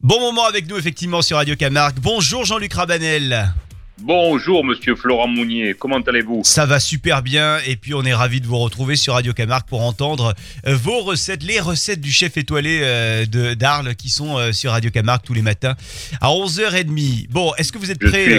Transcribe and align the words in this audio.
Bon 0.00 0.20
moment 0.20 0.46
avec 0.46 0.68
nous 0.68 0.78
effectivement 0.78 1.22
sur 1.22 1.38
Radio 1.38 1.56
Camargue. 1.56 1.96
Bonjour 2.00 2.44
Jean-Luc 2.44 2.72
Rabanel. 2.72 3.52
Bonjour 4.00 4.64
Monsieur 4.64 4.94
Florent 4.94 5.26
Mounier, 5.26 5.74
comment 5.76 5.98
allez-vous? 5.98 6.42
Ça 6.44 6.66
va 6.66 6.78
super 6.78 7.20
bien 7.20 7.58
et 7.66 7.74
puis 7.74 7.94
on 7.94 8.04
est 8.04 8.14
ravi 8.14 8.40
de 8.40 8.46
vous 8.46 8.58
retrouver 8.58 8.94
sur 8.94 9.14
Radio 9.14 9.32
Camargue 9.32 9.66
pour 9.66 9.82
entendre 9.82 10.34
euh, 10.68 10.76
vos 10.76 11.00
recettes, 11.00 11.42
les 11.42 11.58
recettes 11.58 12.00
du 12.00 12.12
chef 12.12 12.36
étoilé 12.36 12.78
euh, 12.80 13.26
de 13.26 13.54
d'Arles 13.54 13.96
qui 13.96 14.08
sont 14.08 14.38
euh, 14.38 14.52
sur 14.52 14.70
Radio 14.70 14.92
Camargue 14.92 15.22
tous 15.24 15.34
les 15.34 15.42
matins 15.42 15.74
à 16.20 16.28
11h30. 16.28 17.28
Bon, 17.30 17.52
est-ce 17.58 17.72
que 17.72 17.78
vous 17.78 17.90
êtes 17.90 17.98
prêts 17.98 18.38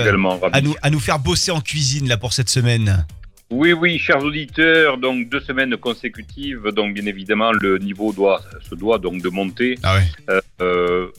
à 0.54 0.62
nous, 0.62 0.76
à 0.82 0.90
nous 0.90 1.00
faire 1.02 1.20
bosser 1.20 1.52
en 1.52 1.60
cuisine 1.60 2.08
là 2.08 2.16
pour 2.16 2.32
cette 2.32 2.50
semaine? 2.50 3.06
Oui, 3.52 3.74
oui, 3.74 3.98
chers 3.98 4.24
auditeurs, 4.24 5.00
donc 5.00 5.28
deux 5.28 5.40
semaines 5.40 5.76
consécutives, 5.76 6.68
donc 6.68 6.94
bien 6.94 7.08
évidemment 7.08 7.52
le 7.52 7.80
niveau 7.80 8.14
doit 8.14 8.44
se 8.70 8.76
doit 8.76 9.00
donc 9.00 9.24
de 9.24 9.30
monter. 9.30 9.80
Ah 9.82 9.96
ouais. 9.96 10.04
Euh, 10.30 10.40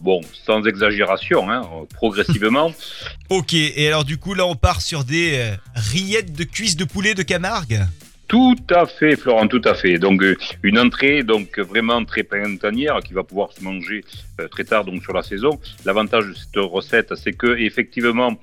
bon, 0.00 0.20
sans 0.44 0.64
exagération, 0.64 1.50
hein, 1.50 1.62
progressivement. 1.94 2.72
Ok, 3.30 3.54
et 3.54 3.86
alors 3.86 4.04
du 4.04 4.18
coup 4.18 4.34
là 4.34 4.44
on 4.44 4.56
part 4.56 4.80
sur 4.80 5.04
des 5.04 5.34
euh, 5.34 5.54
rillettes 5.74 6.32
de 6.32 6.42
cuisses 6.42 6.76
de 6.76 6.84
poulet 6.84 7.14
de 7.14 7.22
Camargue? 7.22 7.80
Tout 8.26 8.56
à 8.70 8.86
fait, 8.86 9.16
Florent, 9.16 9.46
tout 9.46 9.62
à 9.64 9.74
fait. 9.74 9.98
Donc 9.98 10.22
euh, 10.22 10.36
une 10.64 10.78
entrée 10.78 11.22
donc 11.22 11.58
vraiment 11.58 12.04
très 12.04 12.24
printanière 12.24 12.98
qui 13.04 13.12
va 13.12 13.22
pouvoir 13.22 13.52
se 13.52 13.62
manger 13.62 14.04
euh, 14.40 14.48
très 14.48 14.64
tard 14.64 14.84
donc 14.84 15.02
sur 15.02 15.12
la 15.12 15.22
saison. 15.22 15.60
L'avantage 15.84 16.26
de 16.26 16.34
cette 16.34 16.56
recette, 16.56 17.14
c'est 17.14 17.32
que 17.32 17.56
effectivement 17.58 18.36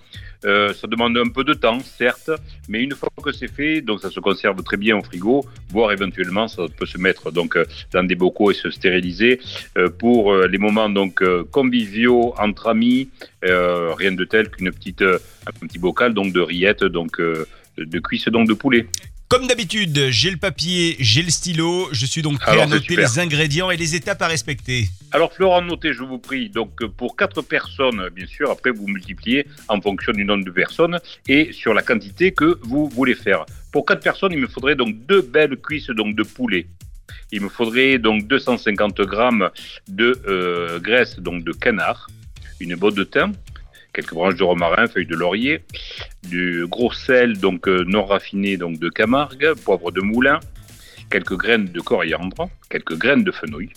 euh, 0.46 0.74
ça 0.74 0.88
demande 0.88 1.18
un 1.18 1.30
peu 1.30 1.44
de 1.44 1.54
temps, 1.54 1.80
certes, 1.80 2.32
mais 2.70 2.84
une 2.84 2.94
fois 2.94 3.10
que 3.24 3.32
c'est 3.32 3.52
fait, 3.52 3.82
donc 3.82 4.02
ça 4.02 4.10
se 4.10 4.20
conserve 4.20 4.62
très 4.64 4.78
bien 4.78 4.98
au 4.98 5.04
frigo, 5.04 5.46
voire 5.70 5.92
éventuellement 5.92 6.48
ça 6.48 6.64
peut 6.78 6.86
se 6.86 6.98
mettre 6.98 7.28
euh, 7.28 7.66
dans 7.92 8.04
des 8.04 8.16
bocaux 8.16 8.52
et 8.52 8.54
se 8.54 8.70
stériliser 8.70 9.40
euh, 9.78 9.90
pour 9.90 10.36
les 10.36 10.58
moments 10.58 10.90
donc 10.90 11.24
conviviaux 11.52 12.34
entre 12.38 12.68
amis. 12.68 13.10
rien 13.42 14.12
de 14.12 14.26
tel 14.26 14.50
qu'une 14.50 14.72
petite 14.72 15.02
un 15.02 15.68
petit 15.68 15.80
bocal 15.80 16.14
donc 16.14 16.34
de 16.34 16.42
rillettes 16.42 16.84
donc 16.84 17.20
de 17.20 18.00
cuisses 18.00 18.28
donc 18.30 18.48
de 18.48 18.54
poulet. 18.54 18.88
Comme 19.30 19.46
d'habitude, 19.46 20.08
j'ai 20.10 20.32
le 20.32 20.38
papier, 20.38 20.96
j'ai 21.02 21.22
le 21.22 21.30
stylo, 21.30 21.90
je 21.92 22.06
suis 22.06 22.22
donc 22.22 22.40
prêt 22.40 22.52
Alors, 22.52 22.64
à 22.64 22.68
noter 22.68 22.94
super. 22.94 23.10
les 23.10 23.20
ingrédients 23.20 23.70
et 23.70 23.76
les 23.76 23.94
étapes 23.94 24.22
à 24.22 24.28
respecter. 24.28 24.86
Alors 25.12 25.34
Florent, 25.34 25.62
notez, 25.62 25.92
je 25.92 26.02
vous 26.04 26.18
prie, 26.18 26.50
donc 26.50 26.86
pour 26.96 27.18
quatre 27.18 27.42
personnes, 27.42 28.08
bien 28.16 28.26
sûr, 28.26 28.50
après 28.50 28.72
vous 28.72 28.88
multipliez 28.88 29.46
en 29.68 29.82
fonction 29.82 30.14
du 30.14 30.24
nombre 30.24 30.46
de 30.46 30.52
personnes 30.52 31.02
et 31.28 31.52
sur 31.52 31.74
la 31.74 31.82
quantité 31.82 32.32
que 32.32 32.58
vous 32.64 32.88
voulez 32.88 33.16
faire. 33.16 33.46
Pour 33.74 33.86
quatre 33.86 34.02
personnes, 34.02 34.32
il 34.32 34.40
me 34.40 34.48
faudrait 34.48 34.76
donc 34.76 34.96
deux 35.08 35.22
belles 35.22 35.58
cuisses 35.58 35.90
donc 35.90 36.16
de 36.16 36.24
poulet. 36.24 36.68
Il 37.34 37.42
me 37.42 37.50
faudrait 37.50 37.98
donc 37.98 38.28
250 38.28 39.02
grammes 39.02 39.50
de 39.90 40.22
euh, 40.30 40.80
graisse 40.80 41.20
donc 41.20 41.44
de 41.44 41.52
canard, 41.52 42.08
une 42.62 42.76
botte 42.76 42.96
de 42.96 43.04
thym, 43.04 43.34
quelques 43.98 44.14
branches 44.14 44.36
de 44.36 44.44
romarin, 44.44 44.86
feuilles 44.88 45.08
de 45.08 45.16
laurier, 45.16 45.64
du 46.30 46.68
gros 46.68 46.94
sel 46.94 47.40
donc 47.40 47.68
euh, 47.68 47.84
non 47.88 48.06
raffiné 48.06 48.56
donc 48.56 48.78
de 48.78 48.90
Camargue, 48.90 49.56
poivre 49.66 49.92
de 49.92 50.02
moulin, 50.02 50.40
quelques 51.10 51.36
graines 51.36 51.66
de 51.66 51.82
coriandre, 51.82 52.48
quelques 52.70 52.96
graines 52.96 53.24
de 53.24 53.32
fenouil, 53.32 53.72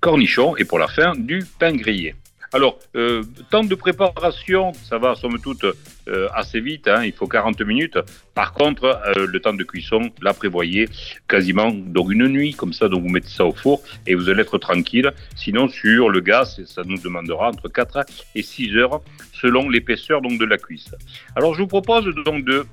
cornichons 0.00 0.56
et 0.56 0.64
pour 0.64 0.80
la 0.80 0.88
fin 0.88 1.12
du 1.14 1.44
pain 1.60 1.76
grillé. 1.76 2.16
Alors, 2.52 2.80
euh, 2.96 3.22
temps 3.50 3.62
de 3.62 3.76
préparation, 3.76 4.72
ça 4.72 4.98
va 4.98 5.14
somme 5.14 5.38
toute 5.40 5.64
euh, 6.08 6.28
assez 6.34 6.60
vite, 6.60 6.86
hein, 6.88 7.02
il 7.04 7.12
faut 7.12 7.26
40 7.26 7.60
minutes. 7.62 7.98
Par 8.34 8.52
contre, 8.52 8.84
euh, 8.84 9.26
le 9.26 9.40
temps 9.40 9.54
de 9.54 9.64
cuisson, 9.64 10.10
là, 10.20 10.34
prévoyez 10.34 10.88
quasiment 11.28 11.70
une 11.70 12.28
nuit, 12.28 12.52
comme 12.52 12.72
ça, 12.72 12.88
donc 12.88 13.02
vous 13.02 13.08
mettez 13.08 13.28
ça 13.28 13.44
au 13.46 13.52
four 13.52 13.82
et 14.06 14.14
vous 14.14 14.28
allez 14.28 14.42
être 14.42 14.58
tranquille. 14.58 15.12
Sinon, 15.34 15.68
sur 15.68 16.10
le 16.10 16.20
gaz, 16.20 16.62
ça 16.66 16.82
nous 16.84 16.98
demandera 16.98 17.48
entre 17.48 17.68
4 17.68 18.04
et 18.34 18.42
6 18.42 18.76
heures 18.76 19.00
selon 19.32 19.68
l'épaisseur 19.68 20.20
donc 20.20 20.38
de 20.38 20.44
la 20.44 20.58
cuisse. 20.58 20.94
Alors, 21.36 21.54
je 21.54 21.62
vous 21.62 21.68
propose 21.68 22.04
donc 22.24 22.44
de 22.44 22.66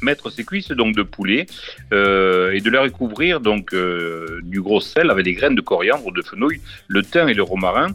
mettre 0.00 0.30
ces 0.30 0.44
cuisses 0.44 0.70
donc 0.70 0.94
de 0.94 1.02
poulet 1.02 1.46
euh, 1.92 2.52
et 2.52 2.60
de 2.60 2.70
les 2.70 2.78
recouvrir 2.78 3.40
donc 3.40 3.74
euh, 3.74 4.38
du 4.44 4.62
gros 4.62 4.80
sel 4.80 5.10
avec 5.10 5.24
des 5.24 5.34
graines 5.34 5.56
de 5.56 5.60
coriandre, 5.60 6.12
de 6.12 6.22
fenouil, 6.22 6.60
le 6.86 7.02
thym 7.02 7.28
et 7.28 7.34
le 7.34 7.42
romarin 7.42 7.88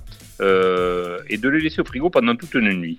et 1.30 1.38
de 1.38 1.48
les 1.48 1.62
laisser 1.62 1.80
au 1.80 1.86
frigo 1.86 2.10
pendant 2.10 2.36
toute 2.36 2.54
une 2.56 2.74
nuit. 2.74 2.98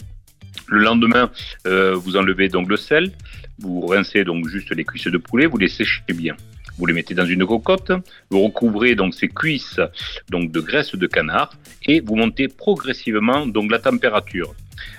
Le 0.67 0.81
lendemain, 0.81 1.31
euh, 1.67 1.95
vous 1.95 2.17
enlevez 2.17 2.49
donc 2.49 2.69
le 2.69 2.77
sel, 2.77 3.13
vous 3.59 3.87
rincez 3.87 4.25
donc 4.25 4.49
juste 4.49 4.75
les 4.75 4.85
cuisses 4.85 5.09
de 5.09 5.19
poulet, 5.19 5.47
vous 5.47 5.59
les 5.59 5.69
séchez 5.69 6.03
bien. 6.15 6.37
Vous 6.77 6.87
les 6.87 6.93
mettez 6.93 7.15
dans 7.15 7.27
une 7.27 7.47
cocotte, 7.47 7.93
vous 8.31 8.41
recouvrez 8.41 8.97
donc 8.97 9.15
ces 9.15 9.29
cuisses 9.29 9.81
donc 10.29 10.51
de 10.51 10.61
graisse 10.61 10.95
de 10.97 11.07
canard 11.07 11.53
et 11.87 12.01
vous 12.01 12.17
montez 12.17 12.49
progressivement 12.49 13.47
donc 13.47 13.71
la 13.71 13.79
température. 13.79 14.55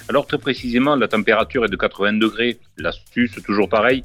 Alors 0.08 0.26
très 0.26 0.38
précisément, 0.38 0.96
la 0.96 1.08
température 1.08 1.66
est 1.66 1.70
de 1.70 1.76
80 1.76 2.14
degrés. 2.14 2.59
L'astuce, 2.78 3.32
toujours 3.44 3.68
pareil, 3.68 4.03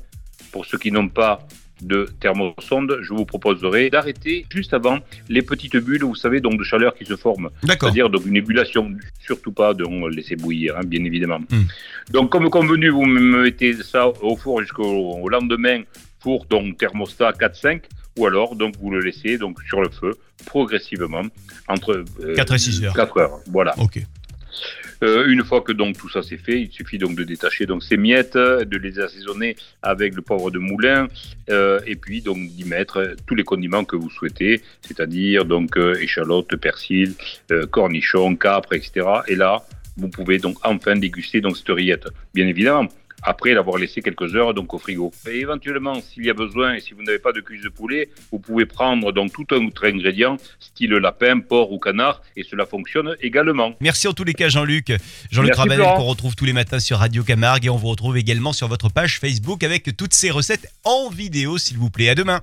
pour 0.51 0.67
ceux 0.67 0.79
qui 0.79 0.91
n'ont 0.91 1.09
pas 1.09 1.47
de 1.83 2.07
thermosonde, 2.21 2.99
je 3.03 3.13
vous 3.13 3.25
proposerai 3.25 3.91
d'arrêter 3.91 4.47
juste 4.51 4.75
avant 4.75 4.99
les 5.29 5.43
petites 5.43 5.77
bulles, 5.77 6.05
vous 6.05 6.15
savez, 6.15 6.41
donc 6.41 6.59
de 6.59 6.65
chaleur 6.65 6.95
qui 6.95 7.05
se 7.05 7.17
forment. 7.17 7.51
D'accord. 7.63 7.89
C'est-à-dire 7.89 8.11
donc 8.11 8.27
une 8.27 8.37
ébullition, 8.37 8.91
surtout 9.21 9.53
pas 9.53 9.75
de 9.75 9.85
laisser 10.15 10.37
bouillir, 10.37 10.77
hein, 10.77 10.85
bien 10.85 11.05
évidemment. 11.05 11.41
Hmm. 11.51 11.65
Donc 12.11 12.31
comme 12.31 12.51
convenu, 12.51 12.91
vous 12.91 13.07
me 13.07 13.43
mettez 13.43 13.75
ça 13.83 14.09
au 14.09 14.37
four 14.37 14.61
jusqu'au 14.61 14.85
au 14.85 15.29
lendemain, 15.29 15.83
four 16.21 16.47
donc 16.47 16.79
thermostat 16.79 17.33
4-5, 17.33 17.83
ou 18.19 18.27
alors 18.27 18.57
donc 18.57 18.75
vous 18.81 18.91
le 18.91 19.01
laissez 19.01 19.39
donc 19.39 19.61
sur 19.63 19.81
le 19.81 19.89
feu 19.89 20.13
progressivement 20.47 21.23
entre 21.69 22.05
euh, 22.23 22.35
4 22.35 22.55
et 22.55 22.59
6 22.59 22.85
heures. 22.85 22.95
4 22.95 23.19
heures. 23.19 23.41
Voilà. 23.47 23.75
Ok. 23.79 24.03
Euh, 25.03 25.27
une 25.29 25.45
fois 25.45 25.63
que 25.63 25.73
donc 25.73 25.97
tout 25.97 26.09
ça 26.09 26.23
c'est 26.23 26.37
fait, 26.37 26.61
il 26.61 26.71
suffit 26.71 26.99
donc 26.99 27.15
de 27.17 27.25
détacher 27.25 27.67
donc 27.67 27.83
ces 27.83 27.97
miettes, 27.97 28.37
de 28.37 28.77
les 28.77 29.01
assaisonner 29.01 29.57
avec 29.83 30.15
le 30.15 30.23
poivre 30.23 30.51
de 30.51 30.59
moulin 30.59 31.09
euh, 31.51 31.81
et 31.87 31.97
puis 31.97 32.23
donc 32.23 32.39
d'y 32.39 32.65
mettre 32.65 33.15
tous 33.27 33.35
les 33.35 33.45
condiments 33.45 33.85
que 33.85 33.97
vous 33.97 34.11
souhaitez, 34.11 34.61
c'est-à-dire 34.83 35.45
donc 35.45 35.77
euh, 35.77 35.95
échalotes, 36.01 36.57
persil, 36.57 37.15
euh, 37.51 37.67
cornichons, 37.67 38.37
capre, 38.37 38.75
etc. 38.75 39.07
Et 39.29 39.37
là, 39.37 39.65
vous 39.97 40.09
pouvez 40.09 40.39
donc 40.39 40.57
enfin 40.63 40.97
déguster 40.97 41.41
donc 41.41 41.57
cette 41.57 41.69
rillette. 41.69 42.09
Bien 42.35 42.47
évidemment, 42.47 42.89
après 43.23 43.55
l'avoir 43.55 43.79
laissé 43.79 44.03
quelques 44.03 44.35
heures 44.35 44.55
donc 44.55 44.73
au 44.75 44.79
frigo. 44.79 45.13
Et 45.29 45.41
éventuellement, 45.41 46.01
s'il 46.01 46.25
y 46.25 46.31
a 46.31 46.35
besoin 46.35 46.75
et 46.75 46.81
si 46.81 46.95
vous 46.95 47.03
n'avez 47.03 47.19
pas 47.19 47.33
de 47.33 47.41
cuisse 47.41 47.63
de 47.63 47.69
poulet, 47.69 48.09
vous 48.31 48.39
pouvez 48.39 48.67
prendre 48.67 49.13
donc 49.13 49.33
tout 49.33 49.47
un 49.55 49.67
autre 49.67 49.87
ingrédient, 49.87 50.37
style 50.59 50.93
lapin, 50.93 51.41
porc 51.41 51.73
ou 51.73 51.79
canard, 51.79 52.23
et 52.37 52.45
cela 52.45 52.67
fonctionne 52.67 53.17
également. 53.21 53.75
Merci 53.81 54.09
en 54.09 54.13
tous 54.13 54.25
les 54.25 54.35
cas 54.35 54.49
Jean-Luc. 54.49 54.93
Jean-Luc 55.31 55.55
Rabanel 55.55 55.87
qu'on 55.97 56.05
retrouve 56.05 56.37
tous 56.37 56.45
les 56.45 56.53
matins 56.53 56.79
sur 56.79 56.99
Radio 56.99 57.23
Camargue 57.23 57.67
et 57.67 57.71
on 57.71 57.77
vous 57.77 57.89
retrouve 57.89 58.17
également 58.17 58.53
sur 58.53 58.69
votre 58.69 58.89
page 58.91 59.19
Facebook 59.19 59.65
avec 59.65 59.97
toutes 59.97 60.15
ces 60.15 60.31
recettes 60.31 60.69
en 60.85 61.09
vidéo 61.11 61.59
s'il 61.59 61.79
vous 61.79 61.91
plaît. 61.91 62.11
À 62.11 62.15
demain. 62.15 62.39